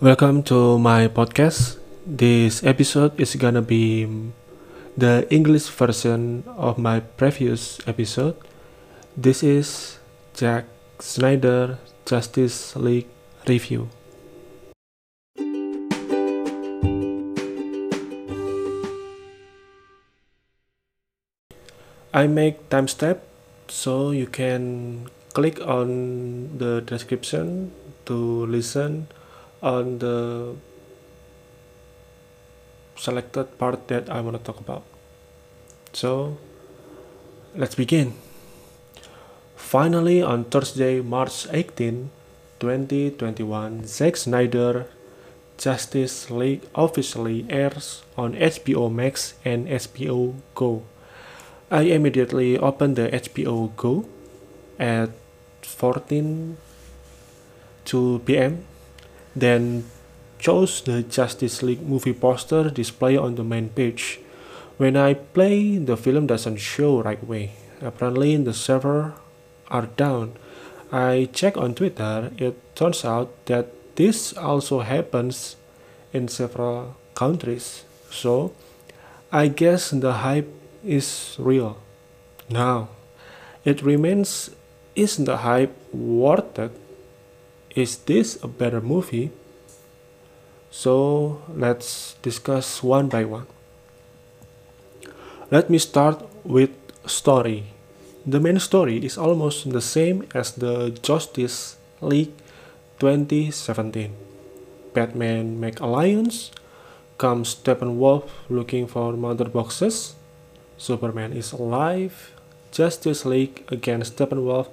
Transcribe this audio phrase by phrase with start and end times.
[0.00, 1.76] Welcome to my podcast.
[2.08, 4.08] This episode is gonna be
[4.96, 8.32] the English version of my previous episode.
[9.12, 10.00] This is
[10.32, 10.64] Zack
[11.04, 11.76] Snyder
[12.08, 13.12] Justice League
[13.44, 13.92] review.
[22.16, 23.28] I make time step
[23.68, 27.76] so you can click on the description
[28.08, 29.12] to listen
[29.62, 30.56] on the
[32.96, 34.84] selected part that I want to talk about.
[35.92, 36.38] So
[37.54, 38.14] let's begin.
[39.56, 42.10] Finally, on Thursday, March 18,
[42.58, 44.86] 2021, Zack Snyder
[45.56, 50.82] Justice League officially airs on HBO Max and HBO Go.
[51.70, 54.08] I immediately opened the HBO Go
[54.78, 55.10] at
[55.62, 56.56] 14
[57.84, 58.64] 2 p.m.
[59.34, 59.84] Then
[60.38, 64.20] chose the Justice League movie poster display on the main page.
[64.78, 67.52] When I play, the film doesn't show right away.
[67.82, 69.14] Apparently, the server
[69.68, 70.32] are down.
[70.90, 72.32] I check on Twitter.
[72.38, 75.56] It turns out that this also happens
[76.12, 77.84] in several countries.
[78.10, 78.52] So,
[79.30, 80.48] I guess the hype
[80.84, 81.78] is real.
[82.48, 82.88] Now,
[83.64, 84.50] it remains
[84.96, 86.72] is the hype worth it?
[87.76, 89.30] Is this a better movie?
[90.70, 93.46] So, let's discuss one by one.
[95.50, 96.70] Let me start with
[97.06, 97.70] story.
[98.26, 102.34] The main story is almost the same as the Justice League
[102.98, 104.14] 2017.
[104.92, 106.50] Batman make alliance,
[107.18, 110.14] comes Steppenwolf looking for mother boxes,
[110.76, 112.34] Superman is alive,
[112.72, 114.68] Justice League against Steppenwolf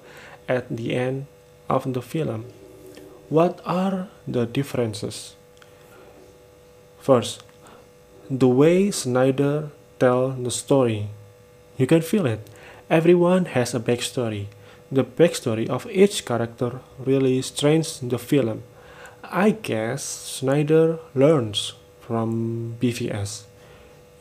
[0.48, 1.26] at the end
[1.68, 2.46] of the film.
[3.28, 5.34] What are the differences?
[6.98, 7.42] First,
[8.30, 11.08] the way Snyder tell the story.
[11.76, 12.48] You can feel it.
[12.88, 14.46] Everyone has a backstory.
[14.90, 18.62] The backstory of each character really strains the film.
[19.22, 23.42] I guess Snyder learns from BVS.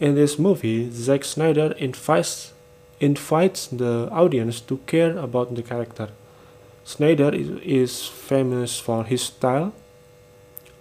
[0.01, 2.51] In this movie, Zack Snyder invites,
[2.99, 6.09] invites the audience to care about the character.
[6.87, 9.73] Snyder is, famous for his style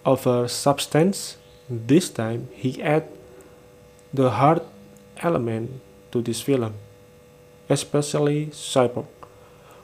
[0.05, 1.35] over uh, substance.
[1.69, 3.09] This time, he add
[4.13, 4.63] the heart
[5.17, 5.81] element
[6.13, 6.75] to this film,
[7.69, 9.07] especially Cyborg.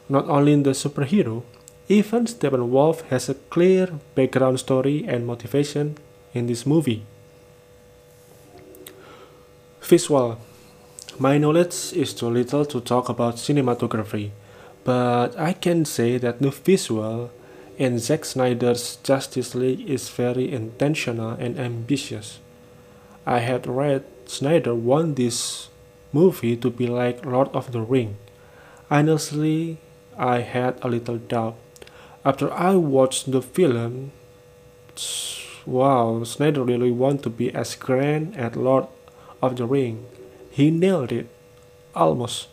[0.07, 1.43] Not only the superhero,
[1.89, 5.97] even Steppenwolf has a clear background story and motivation
[6.33, 7.03] in this movie.
[9.81, 10.39] Visual.
[11.19, 14.31] My knowledge is too little to talk about cinematography,
[14.83, 17.31] but I can say that the visual
[17.77, 22.39] in Zack Snyder's Justice League is very intentional and ambitious.
[23.25, 25.69] I had read Snyder want this
[26.11, 28.17] movie to be like Lord of the Ring.
[28.91, 29.77] Honestly,
[30.17, 31.55] I had a little doubt.
[32.23, 34.11] After I watched the film,
[35.65, 38.87] wow, Snyder really want to be as grand as Lord
[39.41, 40.05] of the Ring.
[40.51, 41.27] He nailed it.
[41.95, 42.47] Almost.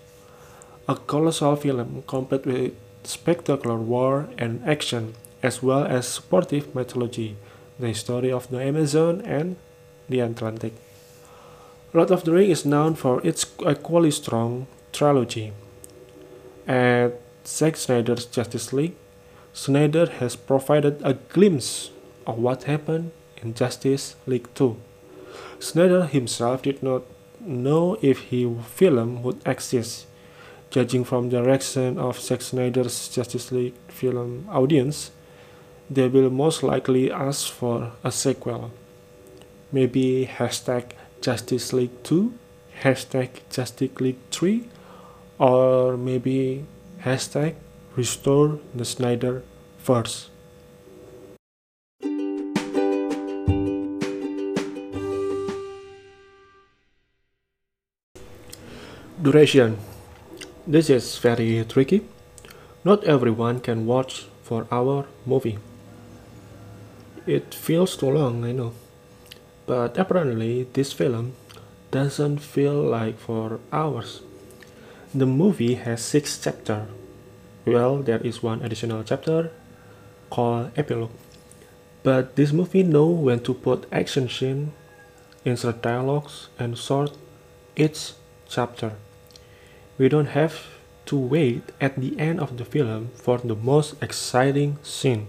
[0.91, 2.73] A colossal film complete with
[3.05, 7.37] spectacular war and action, as well as supportive mythology,
[7.78, 9.55] the story of the Amazon and
[10.09, 10.73] the Atlantic.
[11.95, 15.53] Lord of the Ring is known for its equally strong trilogy.
[16.67, 18.97] At Zack Snyder's Justice League,
[19.53, 21.93] Snyder has provided a glimpse
[22.27, 24.77] of what happened in Justice League 2.
[25.61, 27.03] Snyder himself did not
[27.39, 30.07] know if his film would exist.
[30.70, 35.10] Judging from the reaction of Zack Snyder's Justice League film audience,
[35.91, 38.70] they will most likely ask for a sequel.
[39.72, 42.32] Maybe hashtag Justice League 2,
[42.82, 44.62] hashtag Justice League 3,
[45.41, 46.64] or maybe
[47.03, 47.56] hashtag
[47.97, 49.42] Restore the Snyder
[49.83, 50.30] Verse.
[59.21, 59.90] Duration.
[60.71, 62.07] This is very tricky.
[62.84, 65.59] Not everyone can watch for hour movie.
[67.27, 68.75] It feels too long, I know.
[69.67, 71.33] But apparently this film
[71.91, 74.21] doesn't feel like for hours.
[75.13, 76.87] The movie has six chapters.
[77.67, 79.51] Well, there is one additional chapter
[80.31, 81.11] called epilogue.
[82.05, 84.71] But this movie know when to put action scene,
[85.45, 87.19] insert dialogues, and sort
[87.75, 88.13] each
[88.49, 88.93] chapter.
[90.00, 90.64] We don't have
[91.12, 95.26] to wait at the end of the film for the most exciting scene.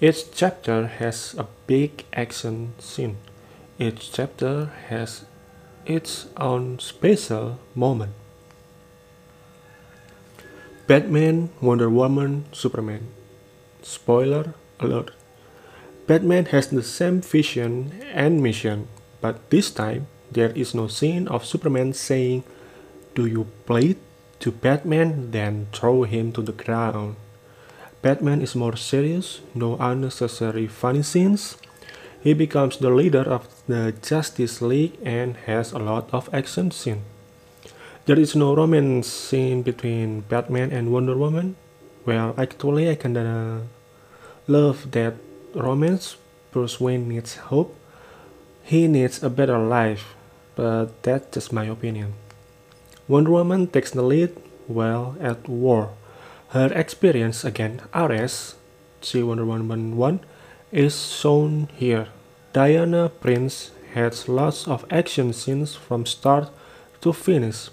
[0.00, 3.18] Each chapter has a big action scene.
[3.78, 5.26] Each chapter has
[5.84, 8.12] its own special moment.
[10.86, 13.08] Batman, Wonder Woman, Superman.
[13.82, 15.10] Spoiler alert.
[16.06, 18.88] Batman has the same vision and mission,
[19.20, 22.42] but this time there is no scene of Superman saying,
[23.14, 23.96] Do you plead
[24.40, 25.30] to Batman?
[25.32, 27.16] Then throw him to the ground.
[28.02, 31.56] Batman is more serious, no unnecessary funny scenes.
[32.22, 37.02] He becomes the leader of the Justice League and has a lot of action scenes.
[38.06, 41.56] There is no romance scene between Batman and Wonder Woman.
[42.06, 43.68] Well, actually, I kinda
[44.48, 45.14] love that
[45.54, 46.16] romance.
[46.50, 47.76] Bruce Wayne needs hope.
[48.64, 50.14] He needs a better life,
[50.56, 52.14] but that's just my opinion.
[53.10, 54.30] Wonder Woman takes the lead
[54.68, 55.90] while at war.
[56.50, 58.54] Her experience against Ares,
[59.02, 60.20] see Wonder Woman 1,
[60.70, 62.06] is shown here.
[62.52, 66.50] Diana Prince has lots of action scenes from start
[67.00, 67.70] to finish.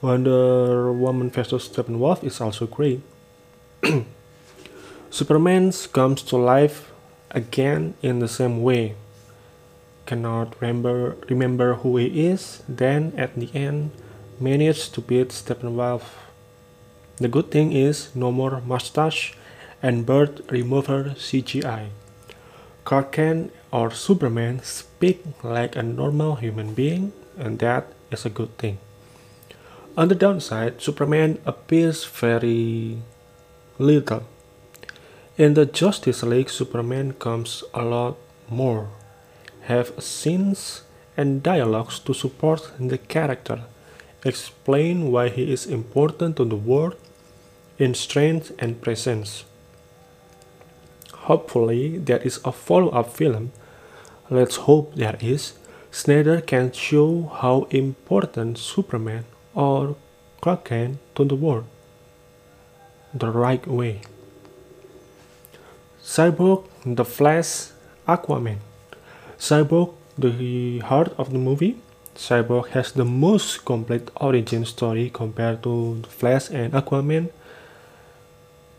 [0.00, 1.68] Wonder Woman vs.
[1.68, 3.02] Steppenwolf is also great.
[5.10, 6.92] Superman comes to life
[7.32, 8.94] again in the same way.
[10.06, 13.90] Cannot remember remember who he is, then at the end
[14.40, 16.02] manages to beat Steppenwolf
[17.20, 19.34] the good thing is no more mustache
[19.82, 21.90] and bird remover CGI.
[22.84, 28.56] Clark Kent or Superman speak like a normal human being and that is a good
[28.56, 28.78] thing.
[29.98, 33.02] On the downside, Superman appears very
[33.78, 34.22] little.
[35.36, 38.16] In the Justice League, Superman comes a lot
[38.48, 38.88] more,
[39.64, 40.84] have scenes
[41.18, 43.60] and dialogues to support the character,
[44.24, 46.96] explain why he is important to the world
[47.78, 49.44] in strength and presence.
[51.30, 53.52] Hopefully, there is a follow up film.
[54.28, 55.54] Let's hope there is.
[55.90, 59.24] Snyder can show how important Superman
[59.54, 59.96] or
[60.40, 61.64] Clark Kent to the world
[63.12, 64.00] the right way.
[66.02, 67.70] Cyborg, The Flash,
[68.06, 68.58] Aquaman.
[69.38, 71.80] Cyborg, the heart of the movie.
[72.20, 77.30] Cyborg has the most complete origin story compared to Flash and Aquaman.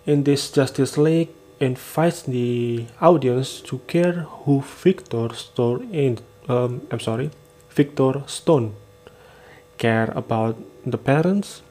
[0.06, 1.30] In this Justice League
[1.60, 7.32] invites the audience to care who Victor Stone in um, I'm sorry
[7.72, 8.76] Victor Stone
[9.80, 10.56] care about
[10.86, 11.64] the parents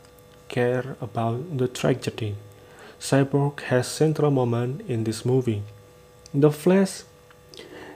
[0.49, 2.35] care about the tragedy.
[2.99, 5.63] Cyborg has central moment in this movie.
[6.35, 7.05] The Flash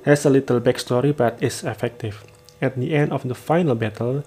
[0.05, 2.23] has a little backstory but is effective
[2.61, 4.25] at the end of the final battle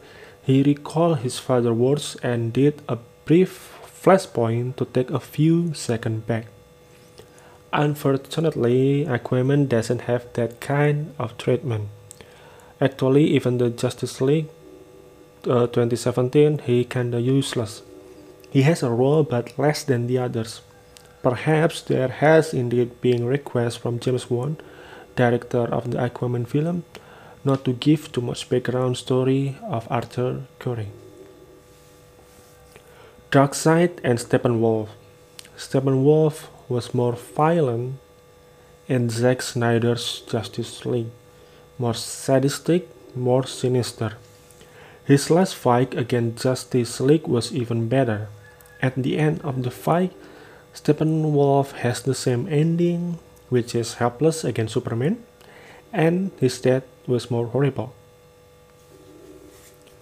[0.48, 6.24] he recalled his father's words and did a brief flashpoint to take a few seconds
[6.24, 6.46] back.
[7.74, 11.90] Unfortunately, Aquaman doesn't have that kind of treatment.
[12.80, 14.48] Actually, even the Justice League
[15.46, 17.82] uh, 2017, he kinda useless.
[18.50, 20.62] He has a role but less than the others.
[21.22, 24.56] Perhaps there has indeed been request from James Wan,
[25.18, 26.86] director of the Aquaman film,
[27.48, 30.90] not to give too much background story of Arthur Curry.
[33.32, 34.90] Darkseid and Steppenwolf.
[35.56, 38.00] Steppenwolf was more violent
[38.88, 41.12] in Zack Snyder's Justice League,
[41.80, 44.18] more sadistic, more sinister.
[45.06, 48.28] His last fight against Justice League was even better.
[48.82, 50.12] At the end of the fight,
[50.76, 55.24] Steppenwolf has the same ending, which is helpless against Superman,
[55.98, 57.92] and his death was more horrible.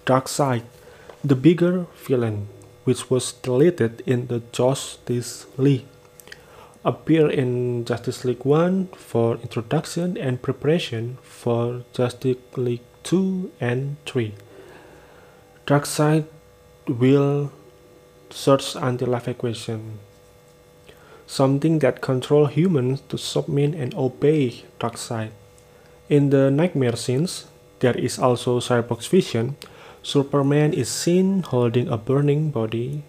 [0.05, 0.63] Darkseid,
[1.23, 2.49] the bigger villain,
[2.83, 5.85] which was deleted in the Justice League,
[6.83, 14.33] appear in Justice League 1 for introduction and preparation for Justice League 2 and 3.
[15.65, 16.25] Darkseid
[16.87, 17.53] will
[18.29, 19.99] search anti-life equation,
[21.25, 25.31] something that control humans to submit and obey Darkseid.
[26.07, 27.47] In the nightmare scenes,
[27.79, 29.55] there is also Cyborg's vision,
[30.03, 33.01] Superman is seen holding a burning body.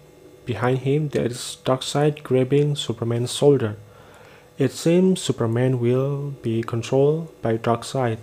[0.47, 3.75] Behind him, there is Darkseid grabbing Superman's shoulder.
[4.57, 8.17] It seems Superman will be controlled by Darkseid.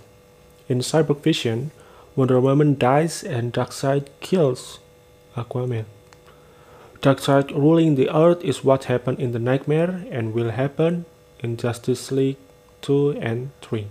[0.67, 1.71] In Cyborg Vision,
[2.17, 4.79] Wonder Woman dies and Darkseid kills
[5.37, 5.85] Aquaman.
[7.01, 11.05] Darkseid ruling the Earth is what happened in the Nightmare and will happen
[11.39, 12.37] in Justice League
[12.81, 13.87] 2 and 3.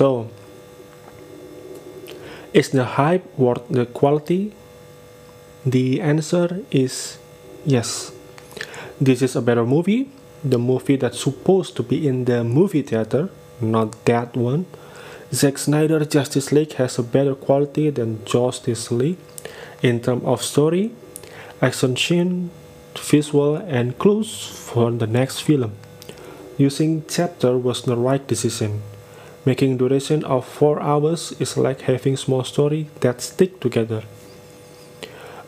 [0.00, 0.30] So,
[2.54, 4.54] is the hype worth the quality?
[5.66, 7.18] The answer is
[7.66, 8.10] yes.
[8.98, 10.08] This is a better movie,
[10.42, 13.28] the movie that's supposed to be in the movie theater,
[13.60, 14.64] not that one.
[15.34, 19.20] Zack Snyder Justice League has a better quality than Justice League
[19.82, 20.92] in terms of story,
[21.60, 22.48] action scene,
[22.96, 25.72] visual, and clues for the next film.
[26.56, 28.80] Using chapter was the right decision.
[29.44, 34.02] Making duration of 4 hours is like having small story that stick together.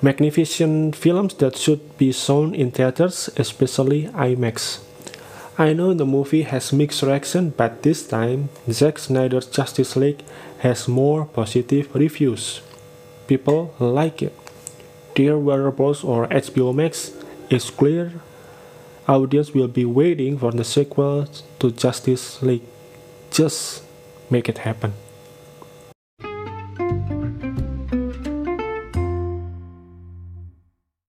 [0.01, 4.81] Magnificent films that should be shown in theaters, especially IMAX.
[5.59, 10.25] I know the movie has mixed reaction, but this time Zack Snyder's Justice League
[10.61, 12.63] has more positive reviews.
[13.27, 14.33] People like it.
[15.15, 16.03] Dear Bros.
[16.03, 17.13] or HBO Max,
[17.51, 18.15] it's clear
[19.07, 22.63] audience will be waiting for the sequel to Justice League.
[23.31, 23.82] Just
[24.33, 24.95] make it happen.